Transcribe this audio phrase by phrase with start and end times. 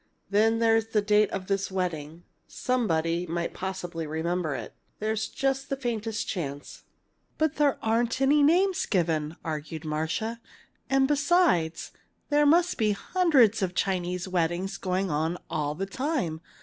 [0.31, 2.23] Then there's the date of this wedding.
[2.47, 4.73] Somebody might possibly remember it.
[4.97, 6.85] There's just the faintest chance."
[7.37, 10.41] "But there aren't any names given," argued Marcia.
[10.89, 11.91] "And besides,
[12.31, 16.41] there must be hundreds of Chinese weddings going on all the time.